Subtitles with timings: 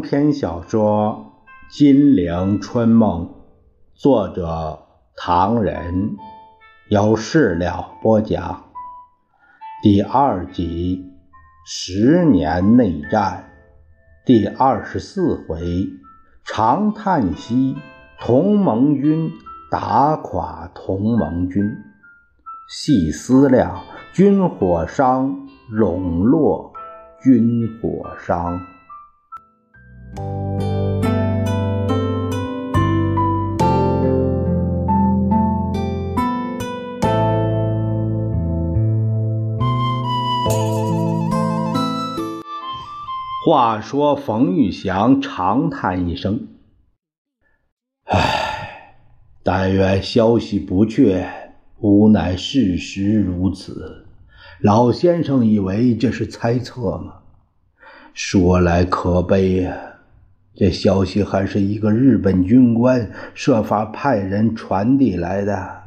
[0.00, 1.32] 篇小说
[1.76, 3.26] 《金陵春梦》，
[3.94, 4.86] 作者
[5.16, 6.16] 唐人，
[6.88, 8.64] 由事了播讲。
[9.82, 11.12] 第二集：
[11.66, 13.50] 十年内战，
[14.24, 15.88] 第二十四回：
[16.44, 17.76] 长叹息，
[18.18, 19.30] 同盟军
[19.70, 21.76] 打垮同盟军。
[22.68, 26.72] 细思量，军火商笼络，
[27.22, 28.60] 军火商。
[43.50, 46.46] 话说冯玉祥长叹一声
[48.06, 48.94] ：“唉，
[49.42, 51.28] 但愿消息不确，
[51.80, 54.06] 无奈事实如此。
[54.60, 57.14] 老先生以为这是猜测吗？
[58.14, 59.76] 说来可悲呀，
[60.54, 65.82] 这消息还是一个日本军官设法派人传递来的。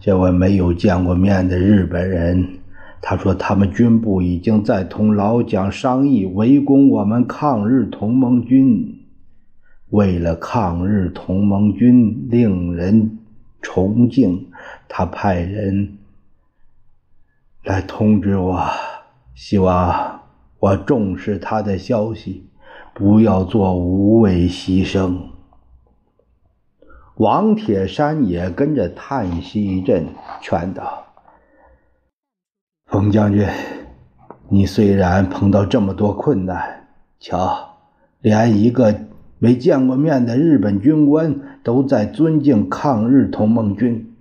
[0.00, 2.57] 这位没有见过面的日本人。”
[3.00, 9.06] 他说：“他们军部已经在同老蒋商议围攻我们抗日同盟军。
[9.90, 13.18] 为了抗日同盟军令人
[13.62, 14.48] 崇敬，
[14.88, 15.96] 他派人
[17.64, 18.60] 来通知我，
[19.34, 20.20] 希望
[20.58, 22.44] 我重视他的消息，
[22.92, 25.16] 不要做无谓牺牲。”
[27.16, 30.06] 王铁山也跟着叹息一阵，
[30.40, 31.07] 劝道。
[32.88, 33.46] 冯将军，
[34.48, 36.86] 你虽然碰到这么多困难，
[37.20, 37.76] 瞧，
[38.22, 38.98] 连一个
[39.38, 44.14] 没见过面的日本军官都在尊敬抗日同盟军，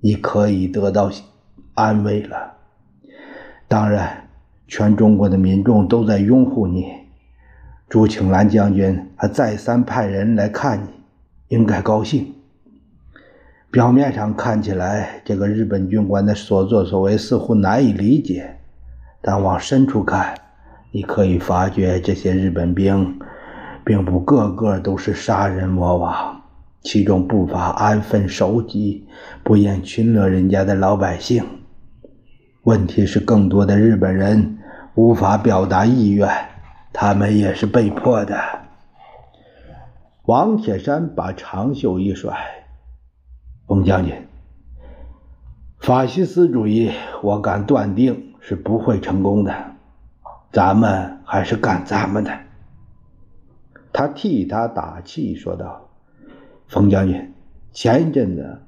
[0.00, 1.10] 你可以得到
[1.74, 2.54] 安慰了。
[3.68, 4.26] 当然，
[4.66, 6.86] 全中国的民众都在拥护你。
[7.90, 10.88] 朱庆澜将军还再三派人来看你，
[11.48, 12.32] 应该高兴。
[13.74, 18.56] 表面上看起来，这个日本军官的所作所为似乎难以理解，
[19.20, 20.32] 但往深处看，
[20.92, 23.18] 你可以发觉这些日本兵，
[23.84, 26.40] 并不个个都是杀人魔王，
[26.82, 29.08] 其中不乏安分守己、
[29.42, 31.44] 不厌群乐人家的老百姓。
[32.62, 34.56] 问题是，更多的日本人
[34.94, 36.28] 无法表达意愿，
[36.92, 38.38] 他们也是被迫的。
[40.26, 42.32] 王铁山把长袖一甩。
[43.66, 44.14] 冯将军，
[45.78, 46.92] 法西斯主义，
[47.22, 49.54] 我敢断定是不会成功的。
[50.52, 52.30] 咱们还是干咱们的。
[53.90, 55.88] 他替他打气说道
[56.68, 57.32] ：“冯将军，
[57.72, 58.60] 前一阵子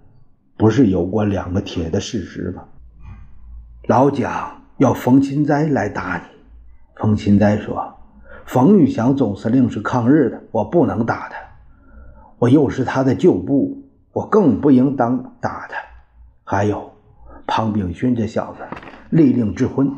[0.57, 2.65] 不是有过两个铁的事实吗？
[3.89, 6.39] 老蒋要冯钦哉来打你。
[6.95, 7.95] 冯钦哉说
[8.47, 11.37] ：‘冯玉祥总司令是抗日的，我不能打他。
[12.39, 13.83] 我又是他的旧部。’”
[14.17, 15.77] 我更不应当打他。
[16.43, 16.93] 还有，
[17.47, 18.61] 庞炳勋这小子
[19.11, 19.93] 利令智昏，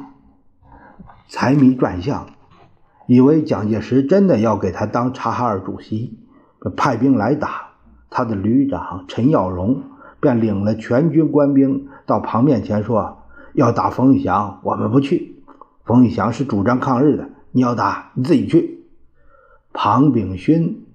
[1.29, 2.27] 财迷转向，
[3.07, 6.19] 以为蒋介石真的要给他当察哈尔主席，
[6.77, 7.69] 派兵来打。
[8.11, 9.83] 他的旅长陈耀荣
[10.19, 13.19] 便领了全军官兵到庞面前说
[13.55, 15.45] ：“要打冯玉祥，我们不去。
[15.85, 18.85] 冯玉祥是主张抗日的，你要打你自己去。”
[19.73, 20.87] 庞炳勋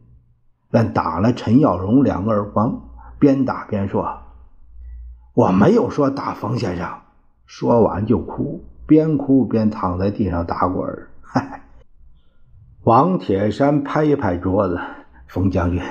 [0.70, 2.90] 便打了陈耀荣两个耳光。
[3.24, 4.18] 边打边说
[5.34, 6.86] ：“我没有说打冯先生。”
[7.48, 11.08] 说完就哭，边哭边躺在地上打滚儿。
[12.84, 14.78] 王铁山拍一拍桌子
[15.28, 15.82] ：“冯将军，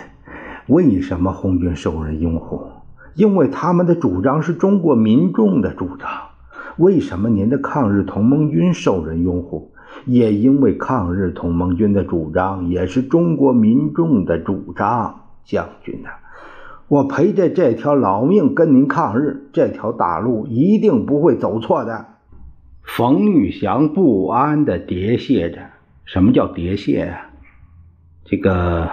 [0.66, 2.68] 为什么红军受人拥护？
[3.14, 6.10] 因为他们的主张是中国民众的主张。
[6.76, 9.72] 为什么您的抗日同盟军受人拥护？
[10.04, 15.18] 也因为抗日同盟军的主张也是中国民众的主张。
[15.44, 16.10] 将军呐！”
[16.92, 22.04] 我陪着这条老命跟您抗日，这条大路一定不会走错的。
[22.82, 25.70] 冯玉祥不安地叠谢着。
[26.04, 27.30] 什么叫叠谢啊？
[28.26, 28.90] 这个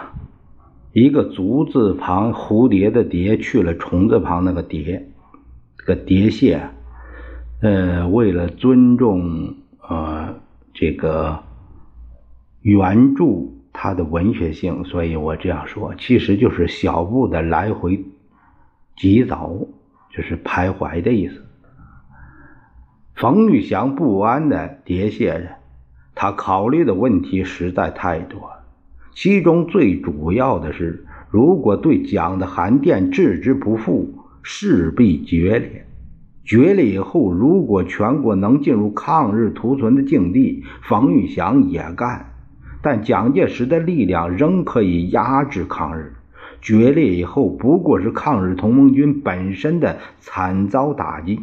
[0.93, 5.09] 一个足字旁蝴蝶的蝶去了虫字旁那个蝶，
[5.77, 6.69] 这个叠谢，
[7.61, 10.35] 呃，为了尊重呃
[10.73, 11.37] 这个
[12.61, 13.58] 原著。
[13.73, 18.03] 他的文学性，所以我这样说，其实就是小步的来回
[18.95, 19.69] 疾走，
[20.11, 21.45] 就是徘徊的意思。
[23.15, 25.49] 冯玉祥不安的喋谢着，
[26.15, 28.49] 他考虑的问题实在太多，
[29.13, 35.85] 其中最主要的是，如果对蒋的函电置之不复，势必决裂。
[36.45, 42.28] 决裂以后，如果全国能进入抗日图存的境地，冯玉祥也干。
[42.81, 46.13] 但蒋介石的力量仍可以压制抗日。
[46.61, 51.39] 决裂以后，不过是抗日同盟军本身的惨遭打击。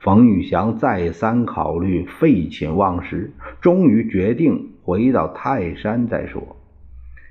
[0.00, 6.56] 冯玉祥再三考虑，废寝忘食，终于决定回到泰山再说。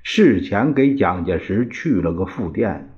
[0.02, 2.88] 事前给蒋介石去了个复电，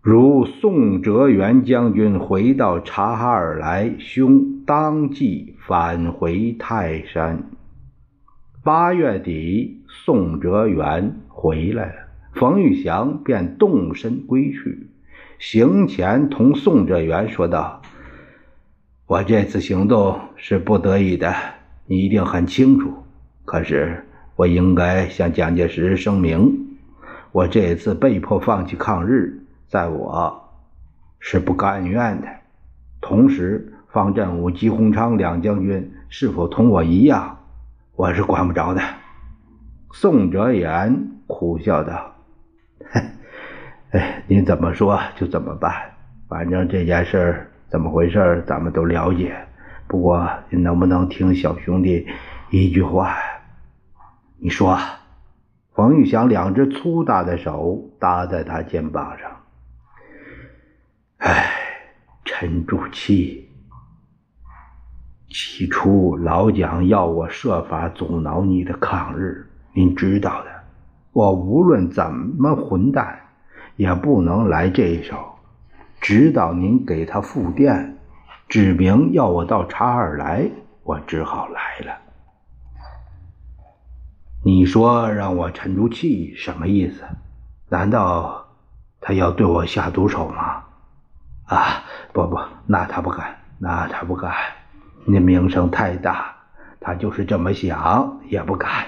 [0.00, 7.50] 如宋哲元将军回到察哈尔来，兄当即返回泰山。
[8.66, 11.94] 八月底，宋哲元回来了，
[12.32, 14.88] 冯玉祥便动身归去。
[15.38, 17.80] 行前同宋哲元说道。
[19.06, 21.32] 我这次行动是不得已的，
[21.86, 22.92] 你一定很清楚。
[23.44, 24.04] 可是
[24.34, 26.76] 我应该向蒋介石声明，
[27.30, 30.50] 我这次被迫放弃抗日，在我
[31.20, 32.26] 是不甘愿的。
[33.00, 37.38] 同时，方振武、吉鸿昌两将军是否同我一样，
[37.96, 38.82] 我是管不着的。
[39.92, 42.14] 宋哲元苦笑道
[42.92, 43.02] ：“哼
[43.92, 45.72] 哎，您怎么说就怎么办，
[46.28, 48.44] 反正这件事。”怎么回事？
[48.46, 49.34] 咱们都了解。
[49.88, 52.06] 不过，你能不能听小兄弟
[52.50, 53.16] 一句话？
[54.38, 54.78] 你说。
[55.74, 59.30] 冯玉祥两只粗大的手搭在他肩膀上。
[61.18, 61.50] 唉，
[62.24, 63.45] 沉住气。
[65.38, 70.50] 起初，老蒋要我设法阻挠你的抗日，您知道的。
[71.12, 73.20] 我无论怎么混蛋，
[73.76, 75.34] 也不能来这一手。
[76.00, 77.98] 直到您给他复电，
[78.48, 80.50] 指明要我到察尔来，
[80.84, 81.98] 我只好来了。
[84.42, 87.04] 你说让我沉住气，什么意思？
[87.68, 88.46] 难道
[89.02, 90.64] 他要对我下毒手吗？
[91.44, 91.84] 啊，
[92.14, 94.32] 不不，那他不敢，那他不敢。
[95.08, 96.34] 你名声太大，
[96.80, 98.86] 他就是这么想也不敢。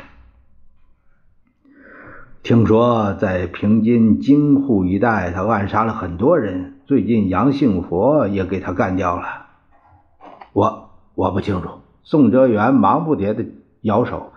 [2.42, 6.74] 听说在平津京沪一带，他暗杀了很多人。
[6.86, 9.46] 最近杨幸佛也给他干掉了。
[10.52, 11.68] 我我不清楚。
[12.02, 13.44] 宋哲元忙不迭的
[13.82, 14.32] 摇手。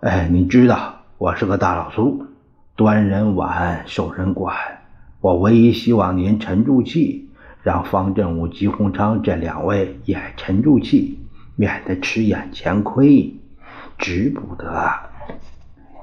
[0.00, 2.26] 哎，你知道我是个大老粗，
[2.74, 4.56] 端人碗受人管。
[5.20, 7.23] 我唯一希望您沉住气，
[7.64, 11.18] 让方振武、吉鸿昌这两位也沉住气，
[11.56, 13.34] 免得吃眼前亏，
[13.96, 14.68] 值不得。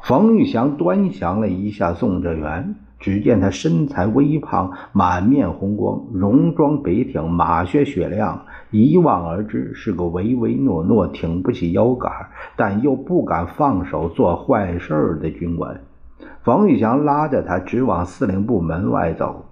[0.01, 12.11] 冯玉祥端详了一下宋哲元，只见他身材微胖，满面红光，戎装笔挺，马靴雪亮，一望而知是个唯唯诺诺、挺不起腰杆，
[12.55, 15.79] 但又不敢放手做坏事的军官。
[16.41, 19.45] 冯玉祥拉着他直往司令部门外走。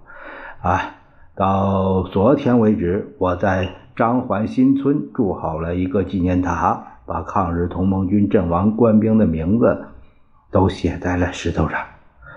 [0.60, 0.96] 啊，
[1.40, 3.66] 到昨天为止，我在
[3.96, 9.86] 张环新村筑好了一个纪念塔，把抗日同盟军阵亡官兵的名字。
[10.50, 11.80] 都写在了石头上，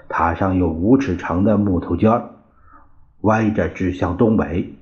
[0.07, 2.29] 塔上有五尺长的木头尖儿
[3.21, 4.73] 歪着指向东北，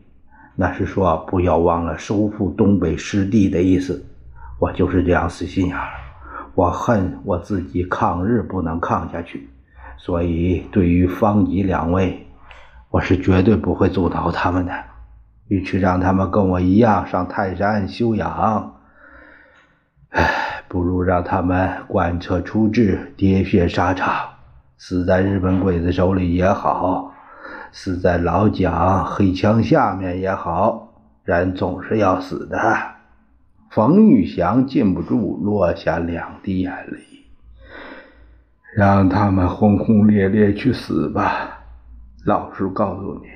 [0.56, 4.06] 那是说不要忘了收复东北失地的意思。
[4.60, 5.88] 我就是这样死心眼儿，
[6.54, 9.50] 我恨我自己抗日不能抗下去，
[9.98, 12.28] 所以对于方吉两位，
[12.92, 14.72] 我是绝对不会阻挠他们的。
[15.48, 18.76] 与其让他们跟我一样上泰山休养，
[20.10, 20.30] 唉。
[20.68, 24.30] 不如让他们贯彻出治，喋血沙场，
[24.78, 27.12] 死在日本鬼子手里也好，
[27.74, 30.94] 死在老蒋黑枪下面也好，
[31.26, 32.58] 人总是要死的。
[33.70, 37.00] 冯玉祥禁不住落下两滴眼泪。
[38.74, 41.61] 让他们轰轰烈烈去死吧。
[42.24, 43.28] 老实告诉你，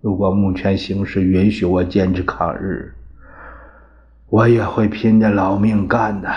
[0.00, 2.94] 如果目前形势允许我坚持抗日，
[4.28, 6.32] 我也会拼着老命干的。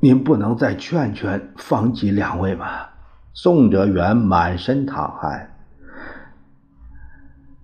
[0.00, 2.66] 您不能再劝劝方吉两位吗？
[3.34, 5.50] 宋哲元满身淌汗，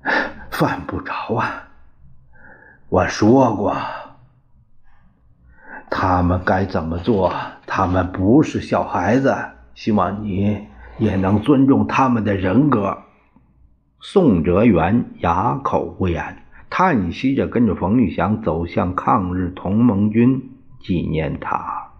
[0.51, 1.69] 犯不着啊！
[2.91, 3.75] 我说过，
[5.89, 7.33] 他们该怎么做？
[7.67, 9.35] 他们不是小孩子，
[9.75, 10.69] 希望你
[11.03, 12.99] 也能尊重他们的人格。
[14.01, 21.91] 宋哲元哑口无言，叹息着跟着冯玉祥走向抗日同盟军纪念塔。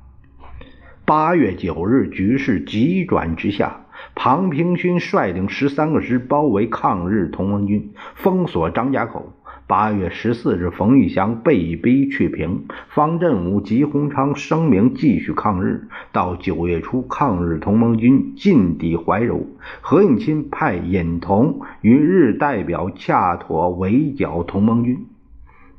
[1.05, 3.81] 八月九日，局势急转直下。
[4.15, 9.33] 庞平勋率领十三个师包围抗日同盟军，封锁张家口。
[9.73, 15.89] 八月十四日，冯玉祥被逼去平，方振武、吉鸿昌声明继续抗日。
[16.13, 19.47] 到九月初，抗日同盟军进抵怀柔，
[19.81, 25.07] 何应钦派尹同与日代表洽妥围剿同盟军。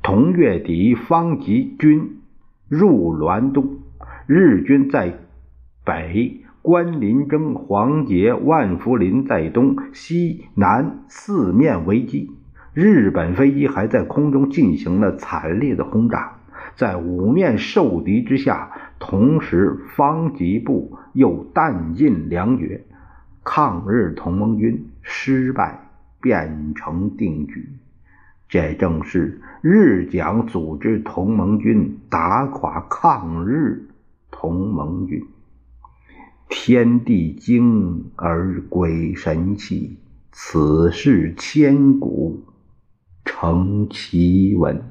[0.02, 2.18] 同月底，方吉军。
[2.68, 3.76] 入滦东。
[4.26, 5.20] 日军在
[5.84, 12.32] 北，关林征、黄杰、万福林在东，西南四面围击。
[12.74, 16.38] 日本飞机还在空中进行了惨烈的轰炸，
[16.74, 22.84] 在五面受敌之下，同时方吉部又弹尽粮绝，
[23.44, 25.88] 抗日同盟军失败，
[26.20, 27.68] 变成定局。
[28.48, 33.88] 这正是日蒋组织同盟军打垮抗日。
[34.36, 35.24] 同盟军，
[36.48, 39.96] 天地惊而鬼神泣，
[40.32, 42.42] 此事千古
[43.24, 44.90] 成奇闻。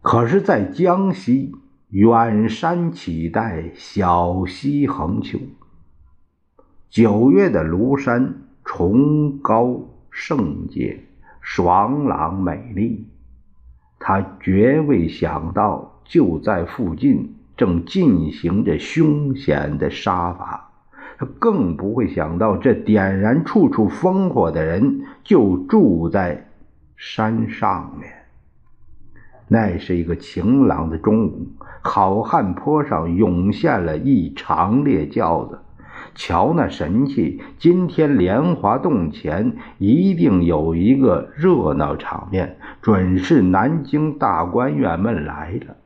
[0.00, 1.52] 可是，在江西，
[1.90, 5.38] 远山起带，小溪横秋。
[6.90, 11.04] 九月的庐山崇高圣洁、
[11.40, 13.06] 爽朗美丽，
[13.98, 15.90] 他绝未想到。
[16.04, 20.71] 就在附近，正进行着凶险的杀伐。
[21.22, 26.48] 他更不会想到，这点燃处处烽火的人就住在
[26.96, 28.10] 山上面。
[29.46, 31.46] 那是一个晴朗的中午，
[31.80, 35.60] 好汉坡上涌现了一长列轿子。
[36.16, 37.40] 瞧那神气！
[37.56, 45.76] 今天莲花洞前一定有一个热闹场面，准是南京大官员们来了。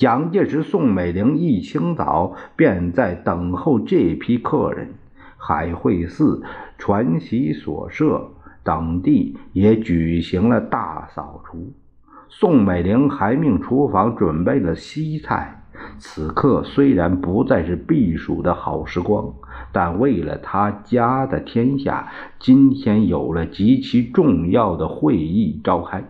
[0.00, 4.94] 蒋介石、宋美龄一清早便在等候这批客人，
[5.36, 6.42] 海会寺、
[6.78, 8.30] 传习所舍
[8.64, 11.74] 等地也举行了大扫除。
[12.30, 15.64] 宋美龄还命厨房准备了西菜。
[15.98, 19.34] 此刻虽然不再是避暑的好时光，
[19.70, 26.02] 但为了他家的天下，今天有了极其重要的会议召开。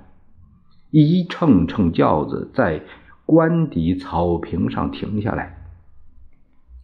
[0.92, 2.82] 一乘乘轿子在。
[3.30, 5.54] 官邸草坪上停下来，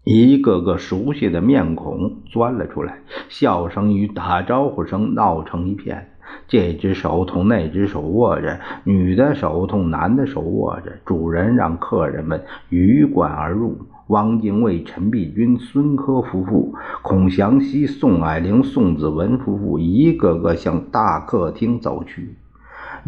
[0.04, 2.98] 一个个熟悉的面孔钻了出来，
[3.28, 6.10] 笑声与打招呼声闹成一片。
[6.46, 10.92] 这只手同那只手握着，女的手同男的手握着。
[11.04, 13.76] 主人让客人们鱼贯而入。
[14.06, 16.72] 汪精卫、陈璧君、孙科夫妇、
[17.02, 22.36] 孔祥熙、宋霭龄、宋子文夫妇一个个向大客厅走去。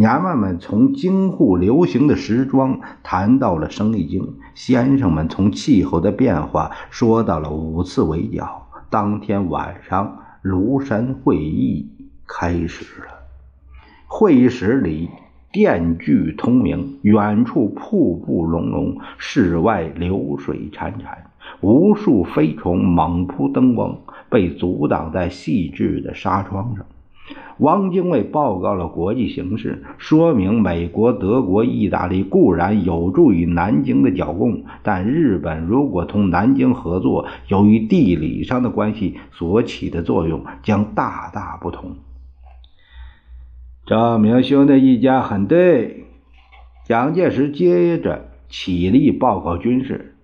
[0.01, 8.69] 娘们们从京沪流行的时装谈到了生意经，先生们从气候的变化说到了五次围剿。
[8.89, 11.91] 当天晚上，庐山会议
[12.29, 13.09] 开始了。
[14.07, 15.11] 会议室里
[15.51, 21.19] 电炬通明，远处瀑布隆隆，室外流水潺潺，
[21.61, 23.99] 无数飞虫猛扑灯光，
[24.31, 26.87] 被阻挡在细致的纱窗上。
[27.59, 41.97] 汪精卫报告了国际形势，说明美国、德国、意大利固然有助于南京的剿共，但日本如果同南京合作，由于地理上的关系，所起的作用将大大不同。
[43.87, 46.05] 赵明兄的意见很对。
[46.87, 50.15] 蒋介石接着起立报告军事，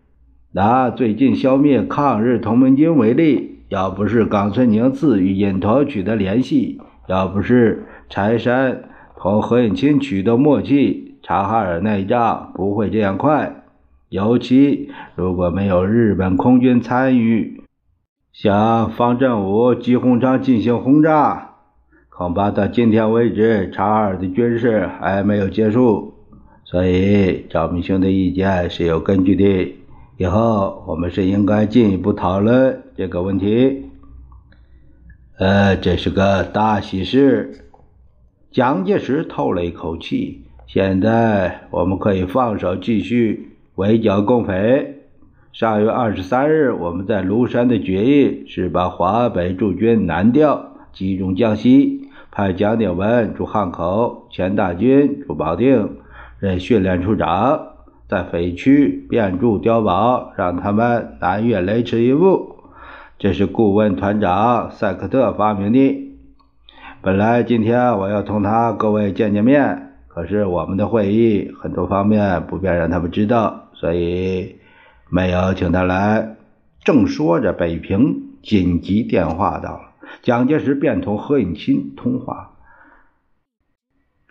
[0.53, 6.81] 拿最近消灭抗日同盟军为例，要不是冈村宁次与尹陀取得联系。
[7.07, 8.85] 要不是柴山
[9.17, 13.65] 同何应钦取得默契，察哈尔内仗不会这样快。
[14.09, 17.63] 尤其如果没有日本空军参与，
[18.33, 21.55] 向方振武、吉鸿昌进行轰炸，
[22.11, 26.15] 恐怕到今天为止，察哈尔的军事还没有结束。
[26.65, 29.77] 所以赵明兄的意见是有根据的。
[30.17, 33.84] 以后我们是应该进一步讨论这个问题。
[35.37, 37.65] 呃，这是个大喜事。
[38.53, 40.45] 蒋介石透了一口气。
[40.69, 45.03] 现在我们可以放手继续围剿共匪。
[45.53, 55.97] 上月二十三日，我们在庐山的决议是把华北驻军南调，集中江西，派蒋鼎文驻汉口，钱大钧驻保定，
[56.39, 57.61] 任训练处长，
[58.09, 62.54] 在匪区遍驻碉堡，让他们南越雷池一步。
[63.25, 66.13] 这是顾问团长塞克特发明的。
[67.01, 74.57] 本来今天我要同他各位见见面，可是我们的会议很多方面不便让他们知道，所以
[75.09, 76.37] 没有请他来。
[76.85, 82.51] 正说着，北平紧急电话到了，蒋介石便同何应钦通话。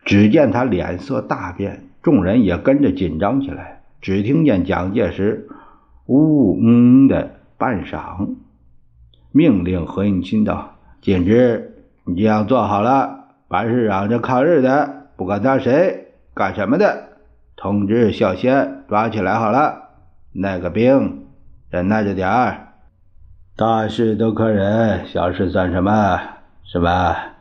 [0.06, 3.82] 只见他脸色大变，众人也跟着紧张起来。
[4.02, 5.48] 只听见蒋介石
[6.06, 8.36] 呜嗯的半晌。
[9.34, 13.25] 命令何应钦道：“简直，你这样做好了。
[13.50, 17.10] 凡是嚷着抗日的，不管他谁干什么的，
[17.56, 19.90] 通知小谢抓起来好了。
[20.32, 21.25] 那个兵
[21.70, 22.68] 忍耐着点儿，
[23.56, 26.20] 大事都可忍，小事算什么？
[26.63, 27.34] 是吧？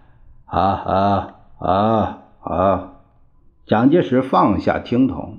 [0.47, 2.89] 好，好，好，好。
[3.67, 5.39] 蒋介石放下听筒。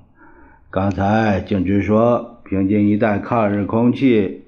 [0.70, 4.43] 刚才景芝说，平津一带抗日空气，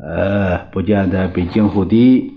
[0.00, 2.34] 呃，不见得比京沪低。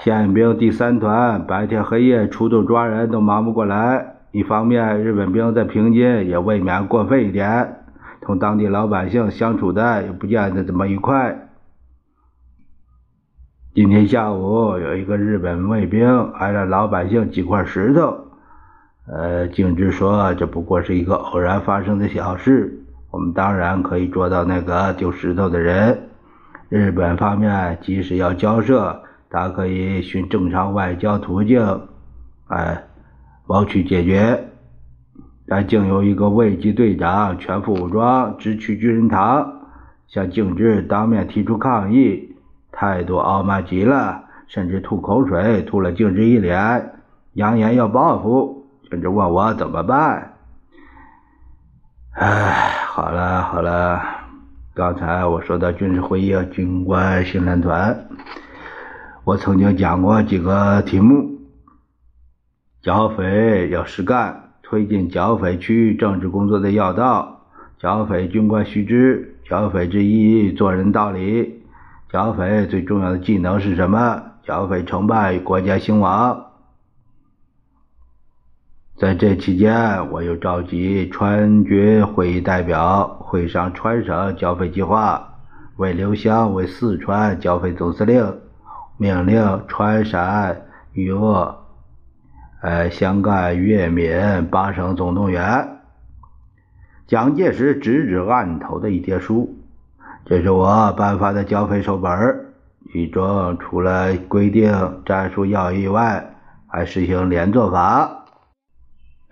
[0.00, 4.16] 宪兵第三团白天黑夜出动抓人都忙不过来。
[4.32, 7.84] 一方面，日本兵在平津也未免过分一点，
[8.20, 11.48] 同当地老百姓相处的也不见得怎么愉快。
[13.74, 18.26] 今天下午有一个日本卫兵挨了老百姓几块石头。
[19.06, 26.08] 呃，景之说这不过是一个偶然发生的小事，我们当然可以捉到那个丢石头的人。
[26.72, 31.82] 日本方面即使要交涉，他可以循正常外交途径，
[32.46, 32.84] 哎，
[33.46, 34.48] 谋取解决。
[35.46, 39.52] 但竟有一个卫级队长全副武装直去军人堂，
[40.06, 42.34] 向景之当面提出抗议，
[42.72, 46.94] 态度傲慢极了，甚至吐口水吐了景之一脸，
[47.34, 48.66] 扬言要报复。
[48.88, 50.36] 甚至问我怎么办？
[52.12, 54.02] 哎，好了好了，
[54.74, 58.06] 刚才我说到军事会议、军官训练团，
[59.22, 61.40] 我曾经讲过几个题目：
[62.80, 67.42] 剿匪要实干，推进剿匪区域政治工作的要道；
[67.78, 71.50] 剿匪军官须知，剿匪之意做人道理；
[72.10, 74.22] 剿匪最重要的技能是什么？
[74.42, 76.46] 剿匪成败国家兴亡。
[78.98, 85.38] 在这期间，我又召集川军会议代表会商川省剿匪计划，
[85.76, 88.38] 为刘湘为四川剿匪总司令，
[88.98, 91.56] 命令川陕豫鄂、
[92.60, 95.78] 呃湘赣粤闽八省总动员。
[97.08, 99.58] 蒋介石指指案头的一叠书，
[100.26, 102.12] 这是我颁发的剿匪手本，
[102.92, 106.34] 其中除了规定战术要义外，
[106.68, 108.21] 还实行连坐法。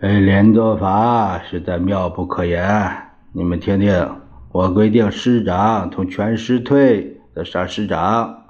[0.01, 2.91] 哎，连坐法实在妙不可言。
[3.33, 4.09] 你们听听，
[4.51, 8.47] 我规定师长从全师退，则杀师长；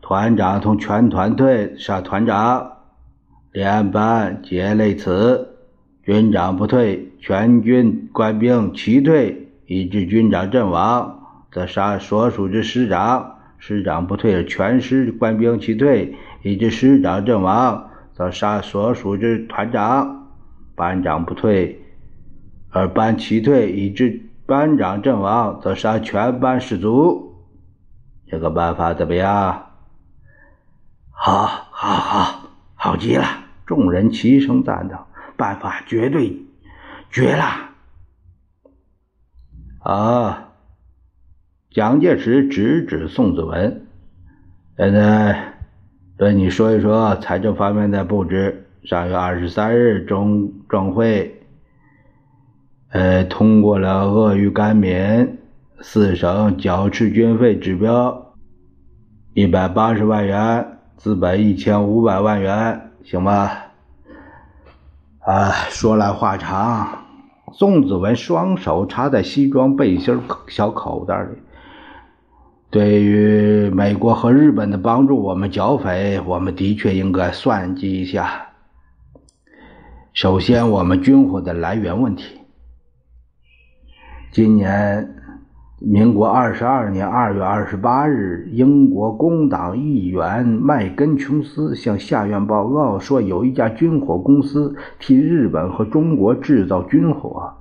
[0.00, 2.78] 团长从全团退，杀团长。
[3.52, 5.50] 连班皆类此。
[6.02, 11.20] 军长不退，全军官兵齐退，以致军长阵亡，
[11.52, 20.22] 则杀所属之师长；师长不退，全师官兵齐退，以致师长阵亡，则杀所属之团长。
[20.74, 21.80] 班长不退，
[22.70, 27.34] 而班齐退，以致班长阵亡，则杀全班士卒。
[28.26, 29.70] 这个办法怎么样？
[31.10, 33.24] 好，好，好，好极了！
[33.66, 35.06] 众人齐声赞道
[35.38, 36.42] ：“办法绝对
[37.10, 37.44] 绝了！”
[39.80, 40.52] 啊！
[41.70, 43.86] 蒋介石直指宋子文
[44.76, 45.54] ：“现在
[46.16, 51.40] 对你说一说财政方面的布置。”上月二十三日，中政会，
[52.90, 55.38] 呃，通过了鄂豫甘闽
[55.80, 58.34] 四省缴赤军费指标，
[59.32, 63.50] 一百八十万元，资本一千五百万元，行吗？
[65.20, 66.98] 啊，说来话长。
[67.54, 71.38] 宋子文双手插在西装背心小口袋里。
[72.68, 78.48] 对于美国和日本的帮助，我们剿匪，我们的确应该算计一下。
[80.14, 82.36] 首先，我们军火的来源问题。
[84.30, 85.12] 今年
[85.80, 97.52] 民国二十二年二月二十八日，英国工党议员麦根琼斯向下院报告说，有一家军火公司替日本和中国制造军火。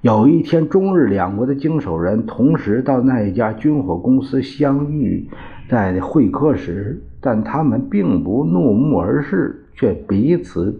[0.00, 5.30] 有一天，中日两国的经手人同时到那一家军火公司相遇，
[5.68, 10.76] 在会客时，但他们并不怒目而视，却彼此。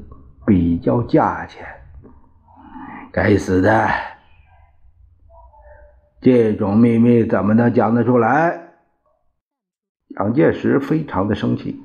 [0.46, 1.66] 比较价钱，
[3.10, 3.88] 该死的！
[6.20, 8.60] 这种秘密怎么能讲得出来？
[10.14, 11.82] 蒋介石非常的生气。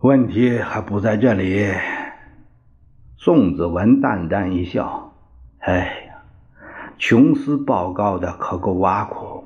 [0.00, 1.72] 问题还不在这里。
[3.16, 5.14] 宋子文淡淡一笑
[5.60, 6.22] ：“哎呀，
[6.98, 9.44] 琼斯报告的可够挖苦。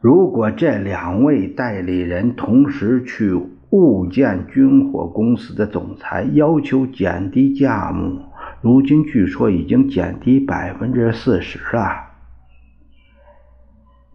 [0.00, 3.40] 如果这两位代理人同时去……”
[3.72, 8.20] 物建军火公司的总裁要求减低价目，
[8.60, 12.10] 如今据说已经减低百分之四十了。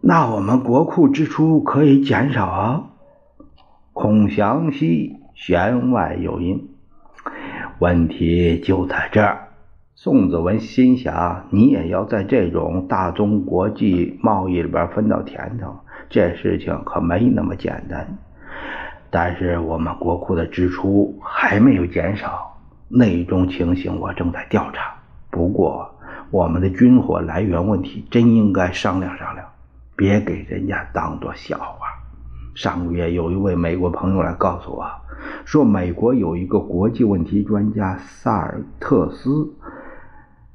[0.00, 2.84] 那我们国库支出可以减少啊？
[3.92, 6.68] 孔祥熙弦外有音
[7.80, 9.48] ：“问题就在这儿。
[9.96, 18.18] 宋子文心想：你也要在这种大宗国际贸易里边分到甜头，这事情可没那么简单。
[19.10, 24.94] 但是我们国库的支出还没有减少，内中情形我正在调查。
[25.30, 25.90] 不过，
[26.30, 29.46] 我们的军火来源问题真应该商量商量，
[29.96, 31.86] 别给人家当做笑话。
[32.54, 34.84] 上个月有一位美国朋友来告诉我，
[35.44, 39.48] 说美国有一个国际问题专家萨尔特斯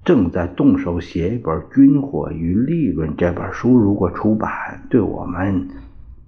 [0.04, 5.70] 正在动手写一本《军火与利润》这本书，如果出版，对我们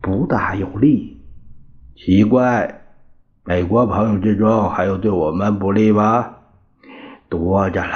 [0.02, 1.14] 不大有利。
[1.95, 2.81] 奇怪，
[3.43, 6.36] 美国朋友之中还有对我们不利吗？
[7.29, 7.95] 多着了。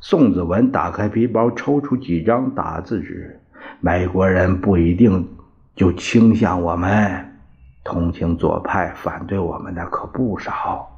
[0.00, 3.40] 宋子文打开皮包，抽出几张打字纸。
[3.80, 5.28] 美国人不一定
[5.76, 7.38] 就倾向我们，
[7.84, 10.88] 同情左派、反对我们的可不少。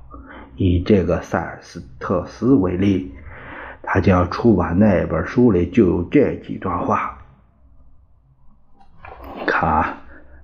[0.56, 3.14] 以这个塞尔斯特斯为例，
[3.82, 7.18] 他将出版那本书里就有这几段话。
[9.46, 9.99] 看啊，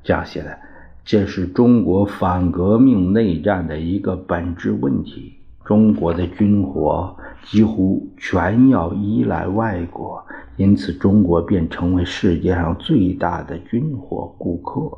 [0.07, 0.57] 这样写的：
[1.05, 5.33] 这是中国反革命内战的一个本质问题。
[5.65, 10.25] 中国的军火几乎全要依赖外国，
[10.57, 14.97] 因此中国便成为世界上最大的军火顾客。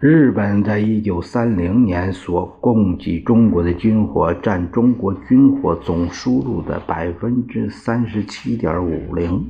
[0.00, 9.44] 日本在一九三零年所供给中国的军火占中国军火总输入的百分之三十七点五零，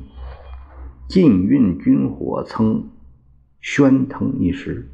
[1.09, 2.87] 禁运军火曾
[3.63, 4.87] 喧腾一时。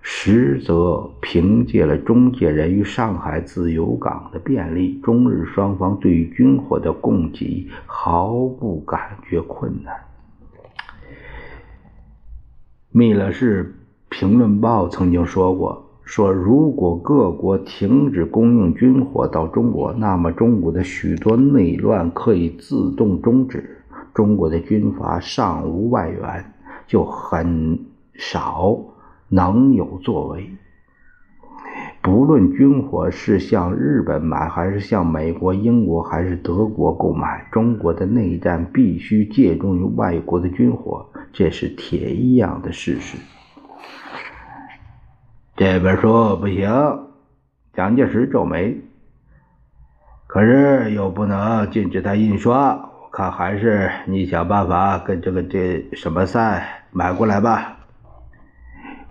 [0.00, 9.94] 实则凭借了中介人与上海自由港的便利，中日双方对于军火的供给毫不感觉困难。
[12.92, 13.74] 密勒市
[14.08, 23.77] 评论报曾经说过：“说如果各国停止供应军火到中国，那么中国的许多内乱可以自动终止，
[24.18, 26.52] 中国的军阀尚无外援，
[26.88, 27.78] 就很
[28.14, 28.76] 少。”
[29.30, 30.50] 能有作为，
[32.00, 43.18] 不论军火是向日本买，还是向美国、英国，还是德国购买，中国的内战必须借助于外国的军火，这是铁一样的事实。
[45.54, 46.70] 这本书不行，
[47.74, 48.80] 蒋介石皱眉。
[50.26, 52.87] 可是又不能禁止他印刷，
[53.18, 57.76] 看还是你想办法跟这个这什么赛买过来吧。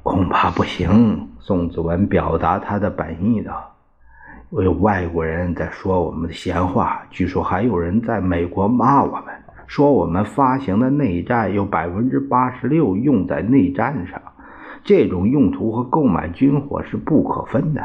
[0.02, 1.28] 恐怕不行。
[1.41, 3.76] 宋子文表达他的本意道
[4.63, 9.26] ：“有外国人在说我们的闲话，据说还有人在美国骂我们，
[9.67, 14.22] 说我们发行的内战有百分之八十六用在内战上，
[14.86, 17.84] 这种用途和购买军火是不可分的。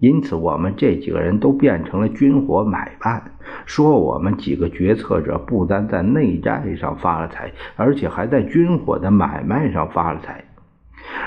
[0.00, 3.32] 因此，我们这几个人都变成了军火买办，
[3.64, 10.44] 说我们几个决策者不单在内战上发了财，而且还在军火的买卖上发了财。”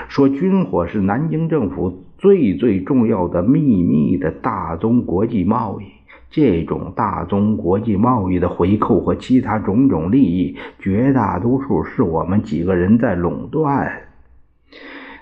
[0.08, 5.84] 说军火是南京政府最最重要的秘密的大宗国际贸易，
[6.30, 14.02] 这种大宗国际贸易的回扣和其他种种利益，绝大多数是我们几个人在垄断。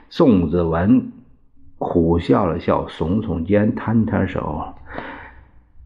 [0.08, 1.12] 宋子文
[1.78, 4.74] 苦笑了笑耸耸肩摊摊手。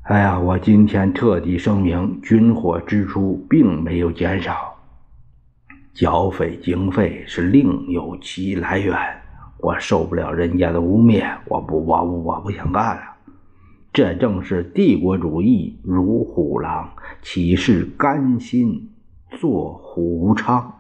[0.03, 4.77] 哎呀我今天特地声明军火支出并没有减少。
[5.93, 8.97] 剿匪经费是另有其来源。
[9.59, 13.03] 我受不了人家的污蔑我不我我不想干了。
[13.93, 16.89] 这正是帝国主义如虎狼
[17.23, 18.91] 岂是甘心
[19.39, 20.75] 做虎昌？